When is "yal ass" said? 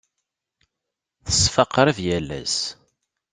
2.05-2.57